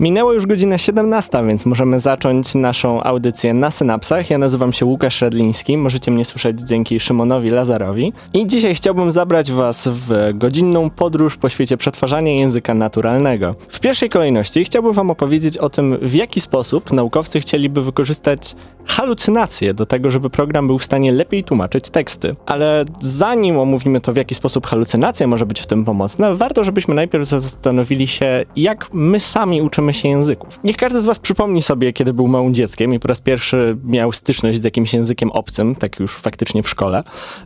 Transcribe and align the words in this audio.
Minęło 0.00 0.32
już 0.32 0.46
godzina 0.46 0.78
17, 0.78 1.46
więc 1.46 1.66
możemy 1.66 2.00
zacząć 2.00 2.54
naszą 2.54 3.02
audycję 3.02 3.54
na 3.54 3.70
synapsach. 3.70 4.30
Ja 4.30 4.38
nazywam 4.38 4.72
się 4.72 4.86
Łukasz 4.86 5.20
Redliński, 5.22 5.76
możecie 5.76 6.10
mnie 6.10 6.24
słyszeć 6.24 6.60
dzięki 6.60 7.00
Szymonowi 7.00 7.50
Lazarowi. 7.50 8.12
I 8.32 8.46
dzisiaj 8.46 8.74
chciałbym 8.74 9.12
zabrać 9.12 9.52
Was 9.52 9.88
w 9.88 10.30
godzinną 10.34 10.90
podróż 10.90 11.36
po 11.36 11.48
świecie 11.48 11.76
przetwarzania 11.76 12.32
języka 12.32 12.74
naturalnego. 12.74 13.54
W 13.68 13.80
pierwszej 13.80 14.08
kolejności 14.08 14.64
chciałbym 14.64 14.92
Wam 14.92 15.10
opowiedzieć 15.10 15.58
o 15.58 15.70
tym, 15.70 15.98
w 16.02 16.14
jaki 16.14 16.40
sposób 16.40 16.92
naukowcy 16.92 17.40
chcieliby 17.40 17.82
wykorzystać 17.82 18.56
halucynacje 18.86 19.74
do 19.74 19.86
tego, 19.86 20.10
żeby 20.10 20.30
program 20.30 20.66
był 20.66 20.78
w 20.78 20.84
stanie 20.84 21.12
lepiej 21.12 21.44
tłumaczyć 21.44 21.88
teksty. 21.88 22.36
Ale 22.46 22.84
zanim 23.00 23.58
omówimy 23.58 24.00
to, 24.00 24.12
w 24.12 24.16
jaki 24.16 24.34
sposób 24.34 24.66
halucynacja 24.66 25.26
może 25.26 25.46
być 25.46 25.60
w 25.60 25.66
tym 25.66 25.84
pomocna, 25.84 26.34
warto, 26.34 26.64
żebyśmy 26.64 26.94
najpierw 26.94 27.28
zastanowili 27.28 28.06
się, 28.06 28.44
jak 28.56 28.88
my 28.92 29.20
sami 29.20 29.62
uczymy 29.62 29.89
się 29.92 30.08
języków. 30.08 30.60
Niech 30.64 30.76
każdy 30.76 31.00
z 31.00 31.04
Was 31.04 31.18
przypomni 31.18 31.62
sobie, 31.62 31.92
kiedy 31.92 32.12
był 32.12 32.28
małym 32.28 32.54
dzieckiem 32.54 32.94
i 32.94 32.98
po 32.98 33.08
raz 33.08 33.20
pierwszy 33.20 33.76
miał 33.84 34.12
styczność 34.12 34.60
z 34.60 34.64
jakimś 34.64 34.94
językiem 34.94 35.30
obcym, 35.30 35.74
tak 35.74 36.00
już 36.00 36.16
faktycznie 36.16 36.62
w 36.62 36.68
szkole. 36.68 37.04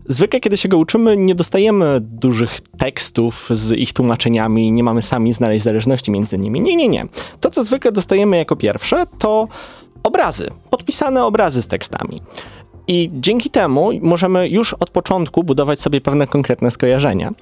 Zwykle, 0.09 0.41
kiedy 0.41 0.57
się 0.57 0.69
go 0.69 0.79
uczymy, 0.79 1.17
nie 1.17 1.35
dostajemy 1.35 1.99
dużych 2.01 2.61
tekstów 2.79 3.49
z 3.51 3.73
ich 3.73 3.93
tłumaczeniami, 3.93 4.73
nie 4.73 4.85
mamy 4.85 5.03
sami 5.03 5.33
znaleźć 5.33 5.65
zależności 5.65 6.11
między 6.11 6.39
nimi. 6.39 6.61
Nie, 6.61 6.77
nie, 6.77 6.89
nie. 6.89 7.07
To, 7.41 7.51
co 7.51 7.65
zwykle 7.65 7.93
dostajemy 7.93 8.37
jako 8.37 8.57
pierwsze, 8.57 9.07
to 9.19 9.49
obrazy, 10.03 10.51
podpisane 10.71 11.25
obrazy 11.25 11.63
z 11.63 11.69
tekstami. 11.69 12.21
I 12.89 13.11
dzięki 13.13 13.51
temu 13.51 13.91
możemy 14.03 14.49
już 14.49 14.75
od 14.75 14.91
początku 14.91 15.45
budować 15.45 15.81
sobie 15.81 16.01
pewne 16.01 16.27
konkretne 16.27 16.71
skojarzenia. 16.71 17.33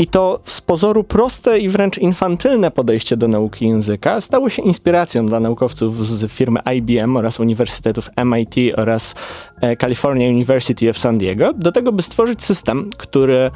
I 0.00 0.06
to 0.06 0.40
z 0.44 0.60
pozoru 0.60 1.04
proste 1.04 1.58
i 1.58 1.68
wręcz 1.68 1.98
infantylne 1.98 2.70
podejście 2.70 3.16
do 3.16 3.28
nauki 3.28 3.68
języka 3.68 4.20
stało 4.20 4.50
się 4.50 4.62
inspiracją 4.62 5.26
dla 5.26 5.40
naukowców 5.40 6.08
z 6.08 6.32
firmy 6.32 6.60
IBM 6.76 7.16
oraz 7.16 7.40
uniwersytetów 7.40 8.10
MIT 8.24 8.54
oraz 8.76 9.14
e, 9.60 9.76
California 9.76 10.28
University 10.28 10.90
of 10.90 10.98
San 10.98 11.18
Diego 11.18 11.52
do 11.52 11.72
tego, 11.72 11.92
by 11.92 12.02
stworzyć 12.02 12.42
system, 12.42 12.90
który 12.98 13.50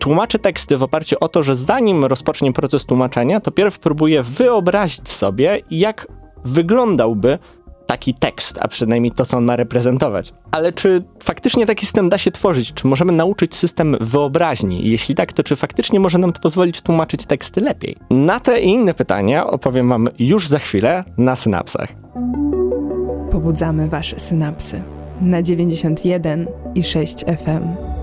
tłumaczy 0.00 0.38
teksty 0.38 0.76
w 0.76 0.82
oparciu 0.82 1.16
o 1.20 1.28
to, 1.28 1.42
że 1.42 1.54
zanim 1.54 2.04
rozpocznie 2.04 2.52
proces 2.52 2.84
tłumaczenia, 2.84 3.40
to 3.40 3.50
pierw 3.50 3.78
próbuje 3.78 4.22
wyobrazić 4.22 5.08
sobie, 5.08 5.60
jak 5.70 6.06
wyglądałby 6.44 7.38
taki 7.86 8.14
tekst, 8.14 8.58
a 8.62 8.68
przynajmniej 8.68 9.12
to, 9.12 9.26
co 9.26 9.36
on 9.36 9.44
ma 9.44 9.56
reprezentować. 9.56 10.34
Ale 10.50 10.72
czy 10.72 11.04
faktycznie 11.22 11.66
taki 11.66 11.86
system 11.86 12.08
da 12.08 12.18
się 12.18 12.30
tworzyć? 12.30 12.72
Czy 12.72 12.86
możemy 12.86 13.12
nauczyć 13.12 13.54
system 13.54 13.96
wyobraźni? 14.00 14.90
Jeśli 14.90 15.14
tak, 15.14 15.32
to 15.32 15.42
czy 15.42 15.56
faktycznie 15.56 16.00
może 16.00 16.18
nam 16.18 16.32
to 16.32 16.40
pozwolić 16.40 16.80
tłumaczyć 16.80 17.24
teksty 17.24 17.60
lepiej? 17.60 17.96
Na 18.10 18.40
te 18.40 18.60
i 18.60 18.68
inne 18.68 18.94
pytania 18.94 19.46
opowiem 19.46 19.88
Wam 19.88 20.08
już 20.18 20.48
za 20.48 20.58
chwilę 20.58 21.04
na 21.18 21.36
synapsach. 21.36 21.88
Pobudzamy 23.30 23.88
Wasze 23.88 24.18
synapsy 24.18 24.82
na 25.20 25.42
91 25.42 26.46
i 26.74 26.82
6 26.82 27.24
FM. 27.24 27.95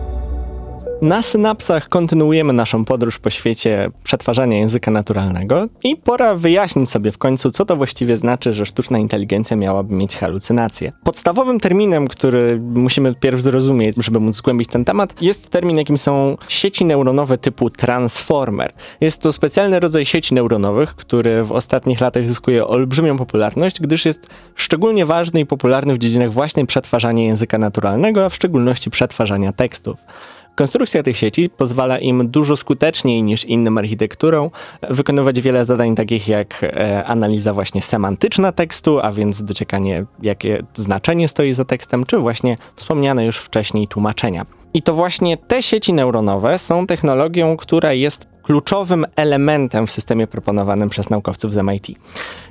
Na 1.03 1.21
synapsach 1.21 1.89
kontynuujemy 1.89 2.53
naszą 2.53 2.85
podróż 2.85 3.19
po 3.19 3.29
świecie 3.29 3.89
przetwarzania 4.03 4.57
języka 4.57 4.91
naturalnego 4.91 5.67
i 5.83 5.95
pora 5.95 6.35
wyjaśnić 6.35 6.89
sobie 6.89 7.11
w 7.11 7.17
końcu, 7.17 7.51
co 7.51 7.65
to 7.65 7.75
właściwie 7.75 8.17
znaczy, 8.17 8.53
że 8.53 8.65
sztuczna 8.65 8.97
inteligencja 8.97 9.57
miałaby 9.57 9.95
mieć 9.95 10.17
halucynacje. 10.17 10.91
Podstawowym 11.03 11.59
terminem, 11.59 12.07
który 12.07 12.59
musimy 12.61 13.15
pierw 13.15 13.41
zrozumieć, 13.41 13.95
żeby 14.03 14.19
móc 14.19 14.35
zgłębić 14.35 14.69
ten 14.69 14.85
temat, 14.85 15.21
jest 15.21 15.49
termin, 15.49 15.77
jakim 15.77 15.97
są 15.97 16.37
sieci 16.47 16.85
neuronowe 16.85 17.37
typu 17.37 17.69
transformer. 17.69 18.73
Jest 19.01 19.21
to 19.21 19.33
specjalny 19.33 19.79
rodzaj 19.79 20.05
sieci 20.05 20.33
neuronowych, 20.33 20.95
który 20.95 21.43
w 21.43 21.51
ostatnich 21.51 22.01
latach 22.01 22.27
zyskuje 22.27 22.67
olbrzymią 22.67 23.17
popularność, 23.17 23.81
gdyż 23.81 24.05
jest 24.05 24.29
szczególnie 24.55 25.05
ważny 25.05 25.39
i 25.39 25.45
popularny 25.45 25.93
w 25.93 25.97
dziedzinach 25.97 26.33
właśnie 26.33 26.65
przetwarzania 26.65 27.23
języka 27.23 27.57
naturalnego, 27.57 28.25
a 28.25 28.29
w 28.29 28.35
szczególności 28.35 28.89
przetwarzania 28.89 29.53
tekstów. 29.53 29.99
Konstrukcja 30.55 31.03
tych 31.03 31.17
sieci 31.17 31.49
pozwala 31.49 31.97
im 31.97 32.29
dużo 32.29 32.57
skuteczniej 32.57 33.23
niż 33.23 33.45
innym 33.45 33.77
architekturą 33.77 34.49
wykonywać 34.89 35.41
wiele 35.41 35.65
zadań 35.65 35.95
takich 35.95 36.27
jak 36.27 36.63
e, 36.63 37.05
analiza 37.05 37.53
właśnie 37.53 37.81
semantyczna 37.81 38.51
tekstu, 38.51 38.99
a 38.99 39.11
więc 39.11 39.43
dociekanie 39.43 40.05
jakie 40.21 40.63
znaczenie 40.73 41.27
stoi 41.27 41.53
za 41.53 41.65
tekstem, 41.65 42.05
czy 42.05 42.17
właśnie 42.17 42.57
wspomniane 42.75 43.25
już 43.25 43.37
wcześniej 43.37 43.87
tłumaczenia. 43.87 44.45
I 44.73 44.81
to 44.81 44.93
właśnie 44.93 45.37
te 45.37 45.63
sieci 45.63 45.93
neuronowe 45.93 46.59
są 46.59 46.87
technologią, 46.87 47.57
która 47.57 47.93
jest 47.93 48.32
kluczowym 48.43 49.05
elementem 49.15 49.87
w 49.87 49.91
systemie 49.91 50.27
proponowanym 50.27 50.89
przez 50.89 51.09
naukowców 51.09 51.53
z 51.53 51.57
MIT. 51.57 51.87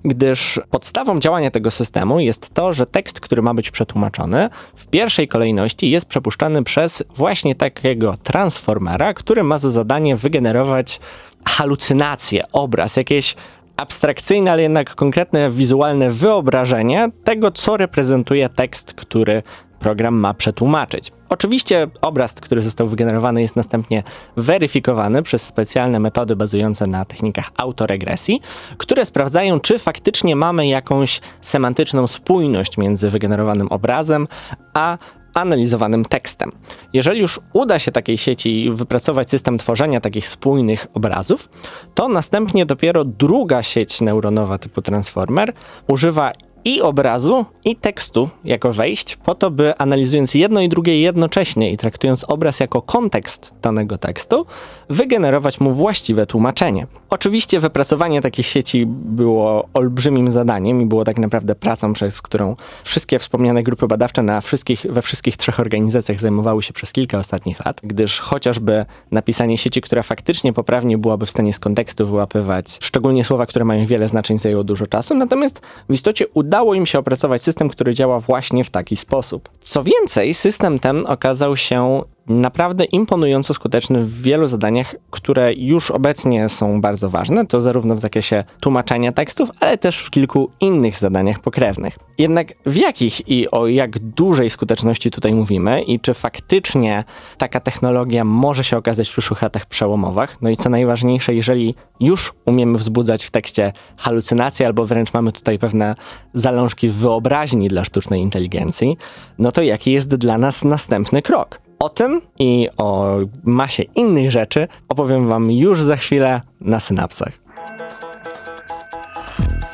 Gdyż 0.05 0.61
podstawą 0.71 1.21
działania 1.21 1.51
tego 1.51 1.71
systemu 1.71 2.21
jest 2.21 2.55
to, 2.55 2.73
że 2.73 2.87
tekst, 2.87 3.21
który 3.21 3.43
ma 3.43 3.55
być 3.55 3.71
przetłumaczony, 3.71 4.49
w 4.75 4.87
pierwszej 4.87 5.29
kolejności 5.29 5.91
jest 5.91 6.07
przepuszczany 6.07 6.65
przez 6.65 7.05
właśnie 7.17 7.55
takiego 7.55 8.17
transformera, 8.23 9.15
który 9.15 9.43
ma 9.43 9.59
za 9.59 9.71
zadanie 9.71 10.17
wygenerować 10.17 11.01
halucynację, 11.45 12.45
obraz, 12.53 12.97
jakieś 12.97 13.35
abstrakcyjne, 13.77 14.53
ale 14.53 14.63
jednak 14.63 14.95
konkretne 14.95 15.51
wizualne 15.51 16.11
wyobrażenie 16.11 17.09
tego, 17.25 17.51
co 17.51 17.77
reprezentuje 17.77 18.49
tekst, 18.49 18.95
który 18.95 19.43
program 19.83 20.15
ma 20.15 20.35
przetłumaczyć. 20.35 21.13
Oczywiście 21.29 21.89
obraz, 22.01 22.35
który 22.35 22.63
został 22.63 22.89
wygenerowany, 22.89 23.43
jest 23.43 23.57
następnie 23.57 24.03
weryfikowany 24.37 25.23
przez 25.23 25.43
specjalne 25.43 26.01
metody 26.01 26.37
bazujące 26.37 26.87
na 26.87 27.05
technikach 27.05 27.51
autoregresji, 27.57 28.41
które 28.79 29.05
sprawdzają, 29.05 29.61
czy 29.61 29.79
faktycznie 29.79 30.37
mamy 30.37 30.67
jakąś 30.67 31.21
semantyczną 31.41 32.07
spójność 32.07 32.79
między 32.79 33.11
wygenerowanym 33.11 33.69
obrazem 33.69 34.29
a 34.75 34.99
analizowanym 35.35 36.05
tekstem. 36.05 36.53
Jeżeli 36.93 37.21
już 37.21 37.41
uda 37.53 37.79
się 37.79 37.93
takiej 37.93 38.19
sieci 38.19 38.71
wypracować 38.73 39.31
system 39.31 39.59
tworzenia 39.59 40.01
takich 40.01 40.29
spójnych 40.29 40.87
obrazów, 40.95 41.49
to 41.95 42.09
następnie 42.09 42.67
dopiero 42.67 43.05
druga 43.05 43.63
sieć 43.63 44.01
neuronowa 44.01 44.59
typu 44.59 44.83
Transformer 44.83 45.53
używa 45.89 46.33
i 46.65 46.81
obrazu, 46.81 47.45
i 47.65 47.77
tekstu 47.77 48.29
jako 48.45 48.73
wejść, 48.73 49.17
po 49.17 49.35
to, 49.35 49.51
by 49.51 49.77
analizując 49.79 50.35
jedno 50.35 50.61
i 50.61 50.69
drugie 50.69 51.01
jednocześnie 51.01 51.71
i 51.71 51.77
traktując 51.77 52.25
obraz 52.25 52.61
jako 52.61 52.83
kontekst 52.83 53.53
danego 53.63 53.99
tekstu, 53.99 54.47
wygenerować 54.91 55.61
mu 55.61 55.73
właściwe 55.73 56.27
tłumaczenie. 56.27 56.87
Oczywiście 57.11 57.61
wypracowanie 57.61 58.21
takich 58.21 58.47
sieci 58.47 58.87
było 58.87 59.69
olbrzymim 59.75 60.33
zadaniem 60.33 60.83
i 60.83 60.87
było 60.87 61.05
tak 61.05 61.19
naprawdę 61.19 61.55
pracą, 61.55 61.93
przez 61.93 62.23
którą 62.23 62.57
wszystkie 62.85 63.19
wspomniane 63.19 63.63
grupy 63.63 63.87
badawcze 63.87 64.23
na 64.23 64.41
wszystkich, 64.41 64.87
we 64.91 65.03
wszystkich 65.03 65.37
trzech 65.37 65.61
organizacjach 65.61 66.21
zajmowały 66.21 66.63
się 66.63 66.73
przez 66.73 66.93
kilka 66.93 67.19
ostatnich 67.19 67.65
lat, 67.65 67.81
gdyż 67.85 68.21
chociażby 68.21 68.87
napisanie 69.11 69.59
sieci, 69.59 69.81
która 69.81 70.03
faktycznie 70.03 70.53
poprawnie 70.53 70.99
byłaby 70.99 71.27
w 71.27 71.31
stanie 71.31 71.53
z 71.53 71.59
kontekstu 71.59 72.07
wyłapywać 72.07 72.79
szczególnie 72.81 73.25
słowa, 73.25 73.47
które 73.47 73.65
mają 73.65 73.87
wiele 73.87 74.09
znaczeń, 74.09 74.39
zajęło 74.39 74.65
dużo 74.65 74.87
czasu, 74.87 75.15
natomiast 75.15 75.61
w 75.89 75.95
istocie 75.95 76.27
udało 76.35 76.52
im 76.75 76.87
się 76.87 76.99
opracować 76.99 77.43
system, 77.43 77.69
który 77.69 77.95
działa 77.95 78.21
właśnie 78.21 78.65
w 78.65 78.71
taki 78.71 78.97
sposób. 78.97 79.49
Co 79.61 79.85
więcej, 79.85 80.35
system 80.35 80.79
ten 80.79 81.07
okazał 81.07 81.57
się 81.57 82.03
naprawdę 82.27 82.85
imponująco 82.85 83.55
skuteczny 83.55 84.05
w 84.05 84.23
wielu 84.23 84.47
zadaniach, 84.47 84.95
które 85.11 85.53
już 85.55 85.91
obecnie 85.91 86.49
są 86.49 86.81
bardzo 86.81 87.11
ważne, 87.11 87.47
to 87.47 87.61
zarówno 87.61 87.95
w 87.95 87.99
zakresie 87.99 88.45
tłumaczenia 88.61 89.13
tekstów, 89.13 89.51
ale 89.61 89.79
też 89.79 89.99
w 89.99 90.11
kilku 90.11 90.51
innych 90.61 90.97
zadaniach 90.97 91.41
pokrewnych. 91.41 91.97
Jednak 92.19 92.53
w 92.67 92.77
jakich 92.77 93.29
i 93.29 93.51
o 93.51 93.67
jak 93.67 93.99
dużej 93.99 94.51
skuteczności 94.51 95.11
tutaj 95.11 95.35
mówimy 95.35 95.83
i 95.83 96.01
czy 96.01 96.15
faktycznie 96.15 97.05
taka 97.39 97.61
technologia 97.61 98.25
może 98.25 98.65
się 98.65 98.77
okazać 98.77 99.09
w 99.09 99.13
przyszłych 99.13 99.43
latach 99.43 99.67
przełomowych? 99.67 100.37
No 100.43 100.51
i 100.51 100.57
co 100.57 100.71
najważniejsze, 100.71 101.35
jeżeli 101.35 101.75
już 102.01 102.35
umiemy 102.45 102.79
wzbudzać 102.79 103.25
w 103.25 103.31
tekście 103.31 103.73
halucynacje 103.97 104.67
albo 104.67 104.87
wręcz 104.87 105.13
mamy 105.13 105.33
tutaj 105.33 105.59
pewne 105.59 105.95
zalążki 106.35 106.89
wyobraźni 106.89 107.69
dla 107.69 107.85
sztucznej 107.85 108.21
inteligencji, 108.21 108.97
no 109.39 109.53
to 109.53 109.63
jaki 109.63 109.93
jest 109.93 110.15
dla 110.17 110.39
nas 110.39 110.65
następny 110.65 111.23
krok? 111.23 111.62
O 111.83 111.89
tym 111.89 112.21
i 112.39 112.69
o 112.77 113.17
masie 113.45 113.83
innych 113.83 114.33
rzeczy 114.33 114.69
opowiem 114.89 115.29
Wam 115.29 115.51
już 115.51 115.83
za 115.83 115.97
chwilę 115.97 116.41
na 116.61 116.81
synapsach. 116.81 117.33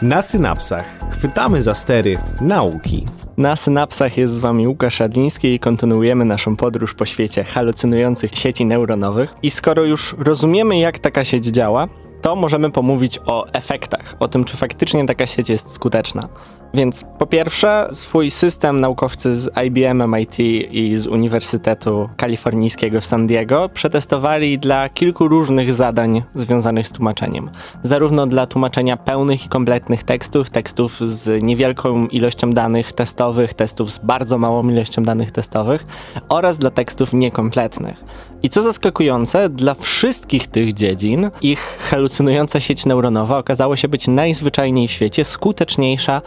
Na 0.03 0.23
synapsach 0.23 0.85
chwytamy 1.11 1.63
za 1.63 1.75
stery 1.75 2.19
nauki. 2.41 3.05
Na 3.37 3.57
synapsach 3.57 4.19
jest 4.19 4.35
z 4.35 4.39
wami 4.39 4.69
Łukasz 4.69 5.01
Adliński 5.01 5.55
i 5.55 5.59
kontynuujemy 5.59 6.25
naszą 6.25 6.57
podróż 6.57 6.95
po 6.95 7.07
świecie 7.07 7.45
halucynujących 7.45 8.37
sieci 8.37 8.65
neuronowych. 8.65 9.35
I 9.43 9.51
skoro 9.51 9.85
już 9.85 10.17
rozumiemy, 10.19 10.79
jak 10.79 10.99
taka 10.99 11.25
sieć 11.25 11.47
działa, 11.47 11.89
to 12.23 12.37
możemy 12.37 12.71
pomówić 12.71 13.19
o 13.27 13.47
efektach, 13.53 14.17
o 14.21 14.29
tym, 14.29 14.45
czy 14.45 14.57
faktycznie 14.57 15.07
taka 15.07 15.27
sieć 15.27 15.49
jest 15.49 15.73
skuteczna. 15.73 16.29
Więc 16.75 17.05
po 17.19 17.27
pierwsze, 17.27 17.89
swój 17.93 18.31
system 18.31 18.81
naukowcy 18.81 19.37
z 19.37 19.51
IBM, 19.67 20.15
MIT 20.15 20.39
i 20.71 20.97
z 20.97 21.07
Uniwersytetu 21.07 22.09
Kalifornijskiego 22.17 23.01
w 23.01 23.05
San 23.05 23.27
Diego 23.27 23.69
przetestowali 23.69 24.59
dla 24.59 24.89
kilku 24.89 25.29
różnych 25.29 25.75
zadań 25.75 26.23
związanych 26.35 26.89
z 26.89 26.93
tłumaczeniem. 26.93 27.51
Zarówno 27.83 28.27
dla 28.27 28.47
tłumaczenia 28.47 28.97
pełnych 28.97 29.47
i 29.47 29.49
kompletnych 29.49 30.03
tekstów, 30.03 30.51
tekstów 30.51 31.01
z 31.01 31.43
niewielką 31.43 32.07
ilością 32.07 32.51
danych 32.51 32.93
testowych, 32.93 33.55
testów 33.55 33.93
z 33.93 33.99
bardzo 33.99 34.39
małą 34.39 34.69
ilością 34.69 35.03
danych 35.03 35.33
testowych 35.33 35.87
oraz 36.29 36.59
dla 36.59 36.71
tekstów 36.71 37.13
niekompletnych. 37.13 38.05
I 38.43 38.49
co 38.49 38.63
zaskakujące, 38.63 39.49
dla 39.49 39.75
wszystkich 39.75 40.47
tych 40.47 40.73
dziedzin 40.73 41.31
ich 41.43 41.79
halucynująca 41.81 42.61
sieć 42.61 42.87
neuronowa 42.87 43.39
okazała 43.39 43.77
się 43.77 43.89
być 43.89 44.09
najzwyczajniej 44.09 44.89
w 44.89 44.91
świecie 44.91 45.25
skuteczniejsza 45.25 46.23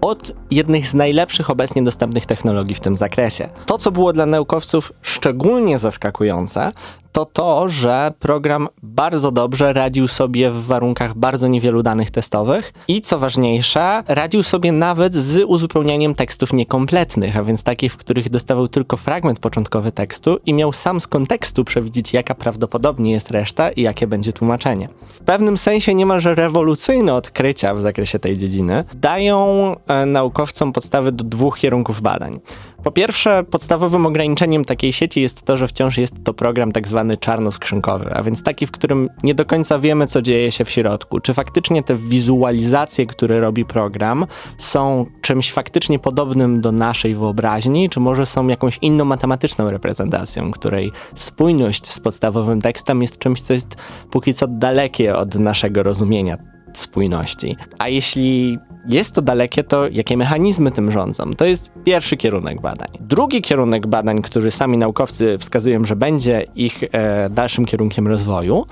od 0.00 0.32
jednych 0.50 0.86
z 0.86 0.94
najlepszych 0.94 1.50
obecnie 1.50 1.82
dostępnych 1.82 2.26
technologii 2.26 2.74
w 2.74 2.80
tym 2.80 2.96
zakresie. 2.96 3.48
To, 3.66 3.78
co 3.78 3.92
było 3.92 4.12
dla 4.12 4.26
naukowców 4.26 4.92
szczególnie 5.02 5.78
zaskakujące, 5.78 6.72
to 7.12 7.24
to, 7.24 7.68
że 7.68 8.12
program 8.18 8.68
bardzo 8.82 9.32
dobrze 9.32 9.72
radził 9.72 10.08
sobie 10.08 10.50
w 10.50 10.64
warunkach 10.64 11.14
bardzo 11.14 11.48
niewielu 11.48 11.82
danych 11.82 12.10
testowych 12.10 12.72
i 12.88 13.00
co 13.00 13.18
ważniejsze, 13.18 14.02
radził 14.08 14.42
sobie 14.42 14.72
nawet 14.72 15.14
z 15.14 15.44
uzupełnianiem 15.46 16.14
tekstów 16.14 16.52
niekompletnych, 16.52 17.36
a 17.36 17.44
więc 17.44 17.62
takich, 17.62 17.92
w 17.92 17.96
których 17.96 18.30
dostawał 18.30 18.68
tylko 18.68 18.96
fragment 18.96 19.38
początkowy 19.38 19.92
tekstu 19.92 20.38
i 20.46 20.54
miał 20.54 20.72
sam 20.72 21.00
z 21.00 21.06
kontekstu 21.06 21.64
przewidzieć, 21.64 22.12
jaka 22.12 22.34
prawdopodobnie 22.34 23.12
jest 23.12 23.30
reszta 23.30 23.70
i 23.70 23.82
jakie 23.82 24.06
będzie 24.06 24.32
tłumaczenie. 24.32 24.88
W 25.06 25.20
pewnym 25.20 25.58
sensie 25.58 25.94
niemalże 25.94 26.34
rewolucyjne 26.34 27.14
odkrycia 27.14 27.74
w 27.74 27.80
zakresie 27.80 28.18
tej 28.18 28.38
dziedziny 28.38 28.84
dają 28.94 29.46
e, 29.86 30.06
naukowcom 30.06 30.72
podstawy 30.72 31.12
do 31.12 31.24
dwóch 31.24 31.58
kierunków 31.58 32.00
badań. 32.00 32.40
Po 32.84 32.90
pierwsze, 32.90 33.44
podstawowym 33.50 34.06
ograniczeniem 34.06 34.64
takiej 34.64 34.92
sieci 34.92 35.20
jest 35.20 35.42
to, 35.42 35.56
że 35.56 35.68
wciąż 35.68 35.98
jest 35.98 36.14
to 36.24 36.34
program 36.34 36.72
tak 36.72 36.88
zwany 36.88 37.16
czarnoskrzynkowy, 37.16 38.14
a 38.14 38.22
więc 38.22 38.42
taki, 38.42 38.66
w 38.66 38.70
którym 38.70 39.08
nie 39.22 39.34
do 39.34 39.44
końca 39.44 39.78
wiemy, 39.78 40.06
co 40.06 40.22
dzieje 40.22 40.52
się 40.52 40.64
w 40.64 40.70
środku. 40.70 41.20
Czy 41.20 41.34
faktycznie 41.34 41.82
te 41.82 41.96
wizualizacje, 41.96 43.06
które 43.06 43.40
robi 43.40 43.64
program, 43.64 44.26
są 44.58 45.06
czymś 45.20 45.52
faktycznie 45.52 45.98
podobnym 45.98 46.60
do 46.60 46.72
naszej 46.72 47.14
wyobraźni, 47.14 47.90
czy 47.90 48.00
może 48.00 48.26
są 48.26 48.46
jakąś 48.46 48.78
inną 48.82 49.04
matematyczną 49.04 49.70
reprezentacją, 49.70 50.50
której 50.50 50.92
spójność 51.14 51.86
z 51.86 52.00
podstawowym 52.00 52.60
tekstem 52.60 53.02
jest 53.02 53.18
czymś, 53.18 53.40
co 53.42 53.52
jest 53.52 53.76
póki 54.10 54.34
co 54.34 54.46
dalekie 54.46 55.16
od 55.16 55.34
naszego 55.34 55.82
rozumienia 55.82 56.38
spójności. 56.72 57.56
A 57.78 57.88
jeśli 57.88 58.58
jest 58.88 59.14
to 59.14 59.22
dalekie, 59.22 59.64
to 59.64 59.88
jakie 59.88 60.16
mechanizmy 60.16 60.70
tym 60.70 60.92
rządzą? 60.92 61.34
To 61.34 61.44
jest 61.44 61.70
pierwszy 61.84 62.16
kierunek 62.16 62.60
badań. 62.60 62.88
Drugi 63.00 63.42
kierunek 63.42 63.86
badań, 63.86 64.22
który 64.22 64.50
sami 64.50 64.78
naukowcy 64.78 65.38
wskazują, 65.38 65.84
że 65.84 65.96
będzie 65.96 66.46
ich 66.54 66.84
e, 66.92 67.30
dalszym 67.30 67.66
kierunkiem 67.66 68.06
rozwoju, 68.06 68.66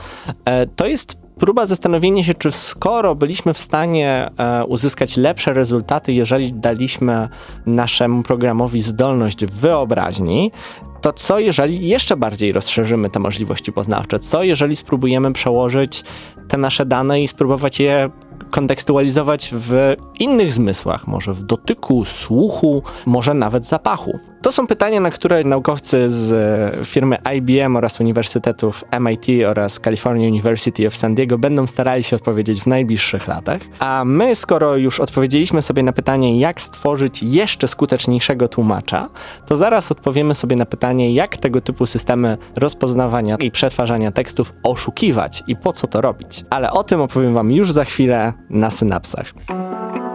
e, 0.44 0.66
to 0.66 0.87
jest 0.87 1.16
próba 1.38 1.66
zastanowienia 1.66 2.25
się, 2.25 2.34
czy 2.34 2.52
skoro 2.52 3.14
byliśmy 3.14 3.55
w 3.55 3.58
stanie 3.58 4.31
e, 4.38 4.64
uzyskać 4.64 5.16
lepsze 5.16 5.52
rezultaty, 5.52 6.12
jeżeli 6.12 6.52
daliśmy 6.52 7.28
naszemu 7.66 8.22
programowi 8.22 8.82
zdolność 8.82 9.46
wyobraźni, 9.46 10.52
to 11.00 11.12
co 11.12 11.38
jeżeli 11.38 11.88
jeszcze 11.88 12.16
bardziej 12.16 12.52
rozszerzymy 12.52 13.10
te 13.10 13.19
możliwości 13.19 13.72
poznawcze? 13.72 14.19
Co 14.19 14.43
jeżeli 14.43 14.76
spróbujemy 14.76 15.32
przełożyć 15.32 16.05
te 16.49 16.56
nasze 16.56 16.87
dane 16.87 17.22
i 17.22 17.28
spróbować 17.28 17.81
je 17.81 18.10
kontekstualizować 18.50 19.50
w 19.54 19.94
innych 20.18 20.52
zmysłach, 20.52 21.06
może 21.06 21.34
w 21.34 21.42
dotyku, 21.44 22.04
słuchu, 22.04 22.82
może 23.06 23.34
nawet 23.34 23.66
zapachu. 23.66 24.18
To 24.43 24.52
są 24.52 24.67
pytania, 24.67 25.00
na 25.00 25.11
które 25.11 25.44
naukowcy 25.44 26.11
z 26.11 26.32
e, 26.81 26.85
firmy 26.85 27.17
IBM 27.37 27.76
oraz 27.76 28.00
uniwersytetów 28.00 28.85
MIT 29.00 29.26
oraz 29.49 29.81
California 29.81 30.29
University 30.29 30.87
of 30.87 30.96
San 30.96 31.14
Diego 31.14 31.38
będą 31.38 31.67
starali 31.67 32.02
się 32.02 32.17
odpowiedzieć 32.17 32.62
w 32.62 32.67
najbliższych 32.67 33.29
latach. 33.29 33.61
A 33.79 34.02
my, 34.06 34.35
skoro 34.35 34.76
już 34.76 35.00
odpowiedzieliśmy 35.00 35.62
sobie 35.62 35.82
na 35.82 35.93
pytanie, 35.93 36.40
jak 36.40 36.61
stworzyć 36.61 37.23
jeszcze 37.23 37.69
skuteczniejszego 37.69 38.49
tłumacza, 38.49 39.08
to 39.46 39.56
zaraz 39.56 39.93
odpowiemy 39.93 40.35
sobie 40.35 40.56
na 40.56 40.67
pytanie, 40.67 41.14
jak 41.14 41.37
tego 41.37 41.61
typu 41.61 41.87
systemy 41.87 42.38
rozpoznawania 42.56 43.37
i 43.37 43.50
przetwarzania 43.50 44.12
tekstów 44.12 44.52
oszukiwać 44.62 45.43
i 45.46 45.56
po 45.56 45.73
co 45.73 45.87
to 45.87 46.00
robić. 46.00 46.44
Ale 46.50 46.70
o 46.70 46.84
tym 46.84 47.00
opowiem 47.00 47.34
Wam 47.34 47.52
już 47.52 47.73
za 47.73 47.84
chwilę 47.84 48.32
na 48.50 48.70
synapsach. 48.70 49.34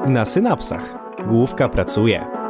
Na 0.08 0.26
synapsach. 0.26 1.04
Główka 1.28 1.70
pracuje. 1.70 2.43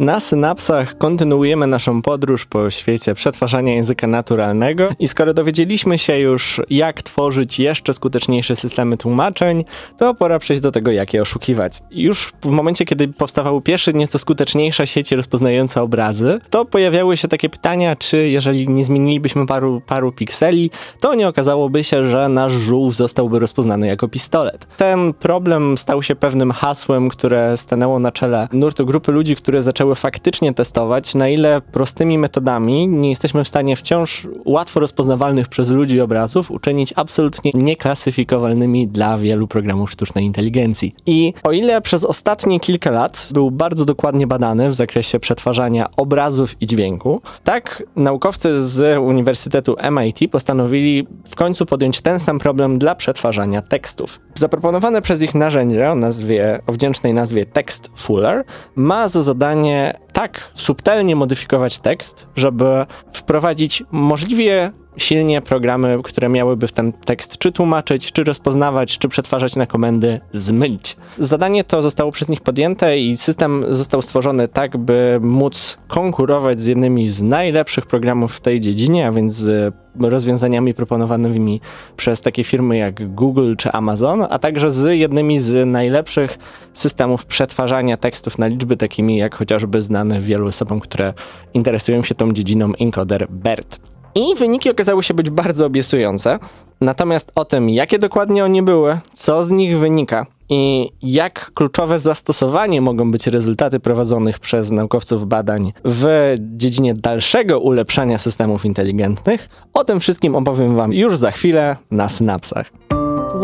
Na 0.00 0.20
synapsach 0.20 0.98
kontynuujemy 0.98 1.66
naszą 1.66 2.02
podróż 2.02 2.44
po 2.44 2.70
świecie 2.70 3.14
przetwarzania 3.14 3.74
języka 3.74 4.06
naturalnego 4.06 4.88
i 4.98 5.08
skoro 5.08 5.34
dowiedzieliśmy 5.34 5.98
się 5.98 6.18
już, 6.18 6.60
jak 6.70 7.02
tworzyć 7.02 7.58
jeszcze 7.58 7.94
skuteczniejsze 7.94 8.56
systemy 8.56 8.96
tłumaczeń, 8.96 9.64
to 9.96 10.14
pora 10.14 10.38
przejść 10.38 10.62
do 10.62 10.72
tego, 10.72 10.90
jak 10.90 11.14
je 11.14 11.22
oszukiwać. 11.22 11.82
Już 11.90 12.32
w 12.42 12.50
momencie, 12.50 12.84
kiedy 12.84 13.08
powstawały 13.08 13.62
pierwsze 13.62 13.92
nieco 13.92 14.18
skuteczniejsze 14.18 14.86
sieci 14.86 15.16
rozpoznające 15.16 15.82
obrazy, 15.82 16.40
to 16.50 16.64
pojawiały 16.64 17.16
się 17.16 17.28
takie 17.28 17.48
pytania, 17.48 17.96
czy 17.96 18.28
jeżeli 18.28 18.68
nie 18.68 18.84
zmienilibyśmy 18.84 19.46
paru, 19.46 19.82
paru 19.86 20.12
pikseli, 20.12 20.70
to 21.00 21.14
nie 21.14 21.28
okazałoby 21.28 21.84
się, 21.84 22.04
że 22.04 22.28
nasz 22.28 22.52
żółw 22.52 22.94
zostałby 22.94 23.38
rozpoznany 23.38 23.86
jako 23.86 24.08
pistolet. 24.08 24.66
Ten 24.76 25.14
problem 25.14 25.78
stał 25.78 26.02
się 26.02 26.16
pewnym 26.16 26.52
hasłem, 26.52 27.08
które 27.08 27.56
stanęło 27.56 27.98
na 27.98 28.12
czele 28.12 28.48
nurtu 28.52 28.86
grupy 28.86 29.12
ludzi, 29.12 29.36
które 29.36 29.62
zaczęły 29.62 29.85
zaczęły 29.86 29.94
faktycznie 29.94 30.54
testować, 30.54 31.14
na 31.14 31.28
ile 31.28 31.60
prostymi 31.60 32.18
metodami 32.18 32.88
nie 32.88 33.10
jesteśmy 33.10 33.44
w 33.44 33.48
stanie 33.48 33.76
wciąż 33.76 34.28
łatwo 34.44 34.80
rozpoznawalnych 34.80 35.48
przez 35.48 35.70
ludzi 35.70 36.00
obrazów 36.00 36.50
uczynić 36.50 36.92
absolutnie 36.96 37.50
nieklasyfikowalnymi 37.54 38.88
dla 38.88 39.18
wielu 39.18 39.48
programów 39.48 39.90
sztucznej 39.90 40.24
inteligencji. 40.24 40.94
I 41.06 41.32
o 41.42 41.52
ile 41.52 41.80
przez 41.80 42.04
ostatnie 42.04 42.60
kilka 42.60 42.90
lat 42.90 43.28
był 43.30 43.50
bardzo 43.50 43.84
dokładnie 43.84 44.26
badany 44.26 44.68
w 44.68 44.74
zakresie 44.74 45.20
przetwarzania 45.20 45.86
obrazów 45.96 46.54
i 46.60 46.66
dźwięku, 46.66 47.20
tak 47.44 47.82
naukowcy 47.96 48.64
z 48.64 48.98
Uniwersytetu 48.98 49.76
MIT 49.90 50.30
postanowili 50.30 51.06
w 51.28 51.36
końcu 51.36 51.66
podjąć 51.66 52.00
ten 52.00 52.20
sam 52.20 52.38
problem 52.38 52.78
dla 52.78 52.94
przetwarzania 52.94 53.62
tekstów. 53.62 54.20
Zaproponowane 54.34 55.02
przez 55.02 55.22
ich 55.22 55.34
narzędzie 55.34 55.90
o 55.90 55.94
nazwie, 55.94 56.60
o 56.66 56.72
wdzięcznej 56.72 57.14
nazwie 57.14 57.46
Text 57.46 57.90
Fuller 57.96 58.44
ma 58.76 59.08
za 59.08 59.22
zadanie 59.22 59.75
tak 60.12 60.50
subtelnie 60.54 61.16
modyfikować 61.16 61.78
tekst, 61.78 62.26
żeby 62.36 62.86
wprowadzić 63.12 63.82
możliwie 63.90 64.72
silnie 64.96 65.42
programy, 65.42 65.98
które 66.04 66.28
miałyby 66.28 66.66
w 66.66 66.72
ten 66.72 66.92
tekst 66.92 67.38
czy 67.38 67.52
tłumaczyć, 67.52 68.12
czy 68.12 68.24
rozpoznawać, 68.24 68.98
czy 68.98 69.08
przetwarzać 69.08 69.56
na 69.56 69.66
komendy, 69.66 70.20
zmylić. 70.32 70.96
Zadanie 71.18 71.64
to 71.64 71.82
zostało 71.82 72.12
przez 72.12 72.28
nich 72.28 72.40
podjęte 72.40 72.98
i 72.98 73.16
system 73.16 73.64
został 73.70 74.02
stworzony 74.02 74.48
tak, 74.48 74.76
by 74.76 75.18
móc 75.22 75.78
konkurować 75.88 76.60
z 76.60 76.66
jednymi 76.66 77.08
z 77.08 77.22
najlepszych 77.22 77.86
programów 77.86 78.34
w 78.34 78.40
tej 78.40 78.60
dziedzinie, 78.60 79.06
a 79.08 79.12
więc 79.12 79.32
z 79.32 79.74
rozwiązaniami 80.00 80.74
proponowanymi 80.74 81.60
przez 81.96 82.20
takie 82.20 82.44
firmy 82.44 82.76
jak 82.76 83.14
Google 83.14 83.54
czy 83.56 83.72
Amazon, 83.72 84.26
a 84.30 84.38
także 84.38 84.70
z 84.70 84.98
jednymi 84.98 85.40
z 85.40 85.66
najlepszych 85.66 86.38
systemów 86.74 87.26
przetwarzania 87.26 87.96
tekstów 87.96 88.38
na 88.38 88.46
liczby, 88.46 88.76
takimi 88.76 89.16
jak 89.16 89.34
chociażby 89.34 89.82
znane 89.82 90.20
wielu 90.20 90.46
osobom, 90.46 90.80
które 90.80 91.14
interesują 91.54 92.02
się 92.02 92.14
tą 92.14 92.32
dziedziną 92.32 92.72
encoder 92.78 93.26
BERT. 93.30 93.80
I 94.16 94.34
wyniki 94.34 94.70
okazały 94.70 95.02
się 95.02 95.14
być 95.14 95.30
bardzo 95.30 95.66
obiecujące. 95.66 96.38
Natomiast 96.80 97.32
o 97.34 97.44
tym, 97.44 97.70
jakie 97.70 97.98
dokładnie 97.98 98.44
oni 98.44 98.62
były, 98.62 98.98
co 99.14 99.44
z 99.44 99.50
nich 99.50 99.78
wynika 99.78 100.26
i 100.48 100.90
jak 101.02 101.50
kluczowe 101.54 101.98
zastosowanie 101.98 102.80
mogą 102.80 103.10
być 103.10 103.26
rezultaty 103.26 103.80
prowadzonych 103.80 104.38
przez 104.38 104.70
naukowców 104.70 105.26
badań 105.26 105.72
w 105.84 106.34
dziedzinie 106.40 106.94
dalszego 106.94 107.60
ulepszania 107.60 108.18
systemów 108.18 108.64
inteligentnych, 108.64 109.48
o 109.74 109.84
tym 109.84 110.00
wszystkim 110.00 110.34
opowiem 110.34 110.76
Wam 110.76 110.92
już 110.92 111.18
za 111.18 111.30
chwilę 111.30 111.76
na 111.90 112.08
synapsach. 112.08 112.70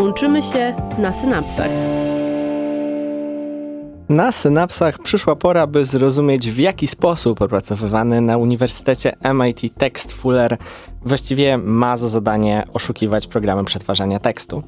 Łączymy 0.00 0.42
się 0.42 0.76
na 0.98 1.12
synapsach. 1.12 1.70
Na 4.08 4.32
synapsach 4.32 4.98
przyszła 4.98 5.36
pora, 5.36 5.66
by 5.66 5.84
zrozumieć 5.84 6.50
w 6.50 6.58
jaki 6.58 6.86
sposób 6.86 7.42
opracowywany 7.42 8.20
na 8.20 8.36
Uniwersytecie 8.36 9.12
MIT 9.34 9.60
Text 9.78 10.12
Fuller 10.12 10.56
właściwie 11.04 11.58
ma 11.58 11.96
za 11.96 12.08
zadanie 12.08 12.64
oszukiwać 12.72 13.26
programy 13.26 13.64
przetwarzania 13.64 14.18
tekstu. 14.18 14.62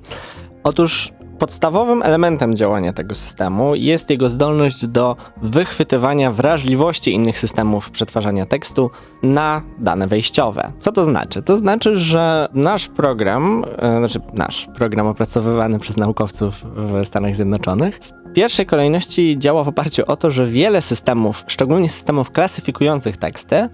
Otóż 0.64 1.12
Podstawowym 1.38 2.02
elementem 2.02 2.56
działania 2.56 2.92
tego 2.92 3.14
systemu 3.14 3.74
jest 3.74 4.10
jego 4.10 4.28
zdolność 4.28 4.86
do 4.86 5.16
wychwytywania 5.42 6.30
wrażliwości 6.30 7.12
innych 7.12 7.38
systemów 7.38 7.90
przetwarzania 7.90 8.46
tekstu 8.46 8.90
na 9.22 9.62
dane 9.78 10.06
wejściowe. 10.06 10.72
Co 10.78 10.92
to 10.92 11.04
znaczy? 11.04 11.42
To 11.42 11.56
znaczy, 11.56 11.96
że 11.96 12.48
nasz 12.52 12.88
program, 12.88 13.64
e, 13.78 13.98
znaczy 13.98 14.20
nasz 14.34 14.68
program 14.74 15.06
opracowywany 15.06 15.78
przez 15.78 15.96
naukowców 15.96 16.54
w 16.76 17.06
Stanach 17.06 17.36
Zjednoczonych, 17.36 17.98
w 17.98 18.32
pierwszej 18.32 18.66
kolejności 18.66 19.38
działa 19.38 19.64
w 19.64 19.68
oparciu 19.68 20.02
o 20.06 20.16
to, 20.16 20.30
że 20.30 20.46
wiele 20.46 20.82
systemów, 20.82 21.44
szczególnie 21.46 21.88
systemów 21.88 22.30
klasyfikujących 22.30 23.16
teksty, 23.16 23.68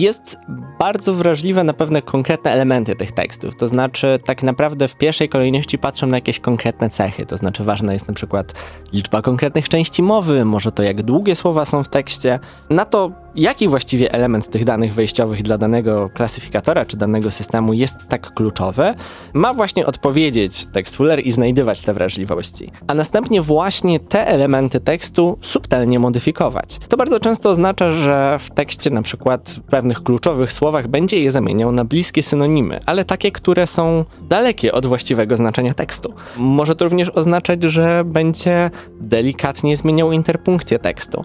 jest 0.00 0.36
bardzo 0.78 1.14
wrażliwe 1.14 1.64
na 1.64 1.72
pewne 1.72 2.02
konkretne 2.02 2.50
elementy 2.50 2.96
tych 2.96 3.12
tekstów. 3.12 3.56
To 3.56 3.68
znaczy, 3.68 4.18
tak 4.24 4.42
naprawdę 4.42 4.88
w 4.88 4.96
pierwszej 4.96 5.28
kolejności 5.28 5.78
patrzą 5.78 6.06
na 6.06 6.16
jakieś 6.16 6.40
konkretne 6.40 6.90
cechy. 6.90 7.26
To 7.26 7.36
znaczy, 7.36 7.64
ważna 7.64 7.92
jest 7.92 8.08
na 8.08 8.14
przykład 8.14 8.54
liczba 8.92 9.22
konkretnych 9.22 9.68
części 9.68 10.02
mowy, 10.02 10.44
może 10.44 10.72
to 10.72 10.82
jak 10.82 11.02
długie 11.02 11.34
słowa 11.34 11.64
są 11.64 11.84
w 11.84 11.88
tekście. 11.88 12.40
Na 12.70 12.84
to, 12.84 13.23
jaki 13.36 13.68
właściwie 13.68 14.12
element 14.12 14.50
tych 14.50 14.64
danych 14.64 14.94
wejściowych 14.94 15.42
dla 15.42 15.58
danego 15.58 16.10
klasyfikatora 16.14 16.84
czy 16.84 16.96
danego 16.96 17.30
systemu 17.30 17.72
jest 17.72 17.94
tak 18.08 18.34
kluczowy, 18.34 18.94
ma 19.32 19.54
właśnie 19.54 19.86
odpowiedzieć 19.86 20.66
tekstfuler 20.72 21.26
i 21.26 21.32
znajdywać 21.32 21.80
te 21.80 21.94
wrażliwości. 21.94 22.70
A 22.86 22.94
następnie 22.94 23.42
właśnie 23.42 24.00
te 24.00 24.26
elementy 24.26 24.80
tekstu 24.80 25.38
subtelnie 25.40 25.98
modyfikować. 25.98 26.78
To 26.88 26.96
bardzo 26.96 27.20
często 27.20 27.50
oznacza, 27.50 27.92
że 27.92 28.38
w 28.40 28.50
tekście 28.50 28.90
na 28.90 29.02
przykład 29.02 29.50
w 29.50 29.60
pewnych 29.60 30.02
kluczowych 30.02 30.52
słowach 30.52 30.88
będzie 30.88 31.20
je 31.20 31.32
zamieniał 31.32 31.72
na 31.72 31.84
bliskie 31.84 32.22
synonimy, 32.22 32.80
ale 32.86 33.04
takie, 33.04 33.32
które 33.32 33.66
są 33.66 34.04
dalekie 34.28 34.72
od 34.72 34.86
właściwego 34.86 35.36
znaczenia 35.36 35.74
tekstu. 35.74 36.14
Może 36.36 36.76
to 36.76 36.84
również 36.84 37.08
oznaczać, 37.08 37.62
że 37.62 38.02
będzie 38.06 38.70
delikatnie 39.00 39.76
zmieniał 39.76 40.12
interpunkcję 40.12 40.78
tekstu 40.78 41.24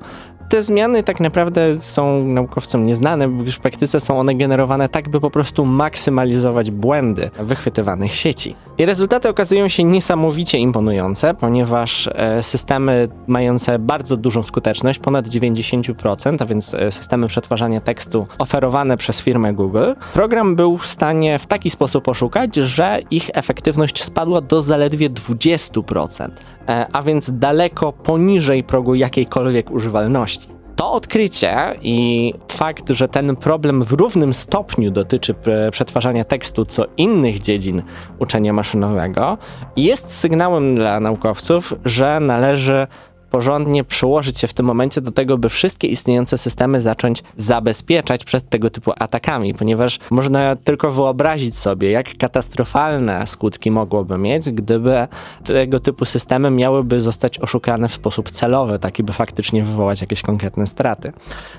te 0.49 0.63
zmiany 0.63 1.03
tak 1.03 1.19
naprawdę 1.19 1.79
są 1.79 2.25
naukowcom 2.25 2.85
nieznane, 2.85 3.29
gdyż 3.29 3.55
w 3.55 3.59
praktyce 3.59 3.99
są 3.99 4.19
one 4.19 4.35
generowane 4.35 4.89
tak, 4.89 5.09
by 5.09 5.19
po 5.19 5.29
prostu 5.29 5.65
maksymalizować 5.65 6.71
błędy 6.71 7.31
wychwytywanych 7.39 8.15
sieci. 8.15 8.55
I 8.77 8.85
rezultaty 8.85 9.29
okazują 9.29 9.67
się 9.67 9.83
niesamowicie 9.83 10.57
imponujące, 10.57 11.33
ponieważ 11.33 12.09
e, 12.13 12.43
systemy 12.43 13.07
mające 13.27 13.79
bardzo 13.79 14.17
dużą 14.17 14.43
skuteczność, 14.43 14.99
ponad 14.99 15.27
90%, 15.27 16.37
a 16.39 16.45
więc 16.45 16.73
e, 16.73 16.91
systemy 16.91 17.27
przetwarzania 17.27 17.81
tekstu 17.81 18.27
oferowane 18.37 18.97
przez 18.97 19.21
firmę 19.21 19.53
Google, 19.53 19.93
program 20.13 20.55
był 20.55 20.77
w 20.77 20.87
stanie 20.87 21.39
w 21.39 21.45
taki 21.45 21.69
sposób 21.69 22.07
oszukać, 22.07 22.55
że 22.55 22.99
ich 23.11 23.29
efektywność 23.33 24.03
spadła 24.03 24.41
do 24.41 24.61
zaledwie 24.61 25.09
20%, 25.09 26.27
e, 26.27 26.58
a 26.93 27.03
więc 27.03 27.31
daleko 27.33 27.93
poniżej 27.93 28.63
progu 28.63 28.95
jakiejkolwiek 28.95 29.71
używalności. 29.71 30.49
To 30.75 30.91
odkrycie 30.91 31.55
i 31.81 32.33
fakt, 32.51 32.89
że 32.89 33.07
ten 33.07 33.35
problem 33.35 33.83
w 33.83 33.91
równym 33.91 34.33
stopniu 34.33 34.91
dotyczy 34.91 35.35
przetwarzania 35.71 36.23
tekstu 36.23 36.65
co 36.65 36.85
innych 36.97 37.39
dziedzin 37.39 37.83
uczenia 38.19 38.53
maszynowego, 38.53 39.37
jest 39.75 40.09
sygnałem 40.17 40.75
dla 40.75 40.99
naukowców, 40.99 41.73
że 41.85 42.19
należy 42.19 42.87
porządnie 43.31 43.83
przyłożyć 43.83 44.37
się 44.37 44.47
w 44.47 44.53
tym 44.53 44.65
momencie 44.65 45.01
do 45.01 45.11
tego, 45.11 45.37
by 45.37 45.49
wszystkie 45.49 45.87
istniejące 45.87 46.37
systemy 46.37 46.81
zacząć 46.81 47.23
zabezpieczać 47.37 48.23
przed 48.23 48.49
tego 48.49 48.69
typu 48.69 48.91
atakami, 48.99 49.53
ponieważ 49.53 49.99
można 50.11 50.55
tylko 50.55 50.91
wyobrazić 50.91 51.57
sobie, 51.57 51.91
jak 51.91 52.17
katastrofalne 52.17 53.27
skutki 53.27 53.71
mogłoby 53.71 54.17
mieć, 54.17 54.51
gdyby 54.51 55.07
tego 55.43 55.79
typu 55.79 56.05
systemy 56.05 56.51
miałyby 56.51 57.01
zostać 57.01 57.39
oszukane 57.39 57.89
w 57.89 57.93
sposób 57.93 58.31
celowy, 58.31 58.79
taki 58.79 59.03
by 59.03 59.13
faktycznie 59.13 59.63
wywołać 59.63 60.01
jakieś 60.01 60.21
konkretne 60.21 60.67
straty. 60.67 61.13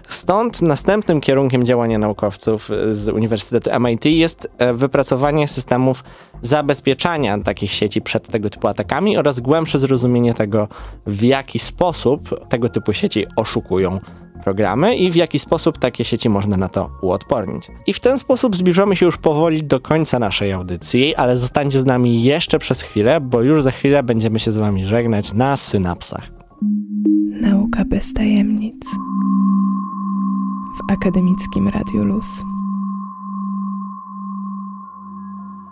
Stąd 0.09 0.63
następnym 0.63 1.21
kierunkiem 1.21 1.65
działania 1.65 1.99
naukowców 1.99 2.71
z 2.93 3.09
Uniwersytetu 3.09 3.71
MIT 3.81 4.05
jest 4.05 4.51
e, 4.59 4.75
wypracowanie 4.75 5.49
systemów 5.49 6.05
zabezpieczania 6.43 7.39
takich 7.39 7.73
sieci 7.73 8.03
przed 8.03 8.29
tego 8.29 8.51
typu 8.51 8.69
atakami 8.69 9.19
oraz 9.19 9.41
głębsze 9.41 9.79
zrozumienie 9.79 10.35
tego, 10.35 10.69
w 11.07 11.23
jaki 11.23 11.59
sposób 11.63 12.49
tego 12.49 12.69
typu 12.69 12.93
sieci 12.93 13.27
oszukują 13.37 14.01
programy 14.45 14.97
i 14.97 15.11
w 15.11 15.17
jaki 15.17 15.39
sposób 15.39 15.79
takie 15.79 16.05
sieci 16.05 16.29
można 16.29 16.57
na 16.57 16.69
to 16.69 16.91
uodpornić. 17.03 17.71
I 17.87 17.93
w 17.93 18.01
ten 18.01 18.19
sposób 18.19 18.57
zbliżamy 18.57 18.97
się 18.97 19.07
już 19.07 19.17
powoli 19.17 19.63
do 19.63 19.81
końca 19.81 20.19
naszej 20.19 20.53
audycji, 20.53 21.17
ale 21.17 21.37
zostańcie 21.37 21.79
z 21.79 21.85
nami 21.85 22.23
jeszcze 22.25 22.59
przez 22.59 22.83
chwilę, 22.83 23.21
bo 23.21 23.43
już 23.43 23.63
za 23.63 23.71
chwilę 23.71 24.03
będziemy 24.03 24.39
się 24.39 24.53
z 24.53 24.57
wami 24.57 24.87
żegnać 24.87 25.33
na 25.33 25.57
synapsach. 25.57 26.31
Nauka 27.41 27.85
bez 27.85 28.13
tajemnic 28.13 28.87
w 30.79 30.93
akademickim 30.93 31.69
Radiu 31.69 32.05
Luz. 32.05 32.45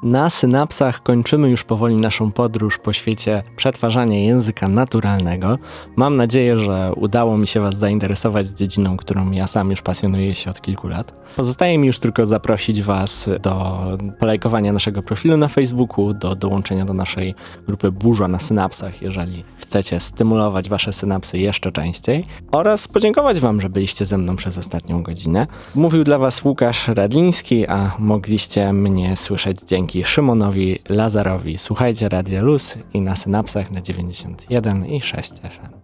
Na 0.02 0.31
synapsach 0.31 1.02
kończymy 1.02 1.50
już 1.50 1.64
powoli 1.64 1.97
naszą 1.97 2.33
podróż 2.33 2.78
po 2.78 2.93
świecie 2.93 3.43
przetwarzania 3.57 4.19
języka 4.19 4.69
naturalnego. 4.69 5.59
Mam 5.97 6.17
nadzieję, 6.17 6.59
że 6.59 6.93
udało 6.97 7.38
mi 7.38 7.47
się 7.47 7.61
Was 7.61 7.76
zainteresować 7.76 8.49
z 8.49 8.55
dziedziną, 8.55 8.97
którą 8.97 9.31
ja 9.31 9.47
sam 9.47 9.71
już 9.71 9.83
pasjonuję 9.83 10.35
się 10.35 10.50
od 10.50 10.61
kilku 10.61 10.88
lat. 10.88 11.18
Pozostaje 11.37 11.79
mi 11.79 11.87
już 11.87 11.99
tylko 11.99 12.27
zaprosić 12.27 12.83
Was 12.83 13.31
do 13.43 13.81
polajkowania 14.19 14.73
naszego 14.73 15.03
profilu 15.03 15.37
na 15.37 15.49
Facebooku, 15.49 16.15
do 16.15 16.35
dołączenia 16.35 16.85
do 16.85 16.95
naszej 16.95 17.35
grupy 17.67 17.93
Burza 17.93 18.29
na 18.29 18.39
synapsach, 18.39 19.03
jeżeli 19.03 19.45
chcecie 19.59 20.01
stymulować 20.01 20.69
Wasze 20.69 20.93
synapsy 20.93 21.39
jeszcze 21.39 21.73
częściej 21.73 22.25
oraz 22.53 22.89
podziękować 22.89 23.41
Wam, 23.41 23.61
że 23.61 23.69
byliście 23.69 24.07
ze 24.07 24.19
mną 24.19 24.37
przez 24.37 24.59
ostatnią 24.59 25.03
godzinę. 25.03 25.47
Mówił 25.75 26.05
dla 26.05 26.19
Was 26.19 26.45
Łukasz 26.45 26.89
Radliński, 26.89 27.67
a 27.67 27.91
mogliście 27.99 28.73
mnie 28.73 29.17
słyszeć 29.17 29.59
dzięki 29.67 30.05
Szymonowi 30.05 30.79
Lazarowi. 30.89 31.59
Słuchajcie 31.59 32.09
Radia 32.09 32.43
Luz 32.43 32.79
i 32.95 33.01
na 33.01 33.17
synapsach 33.17 33.71
na 33.71 33.81
91 33.81 34.87
i 34.87 35.01
6 35.01 35.31
FM. 35.31 35.78